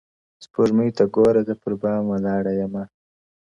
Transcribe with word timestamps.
سپوږمۍ 0.43 0.89
ته 0.97 1.03
گوره 1.13 1.41
زه 1.47 1.53
پر 1.61 1.73
بام 1.81 2.03
ولاړه 2.11 2.51
يمه 2.61 2.83
ـ 2.87 2.91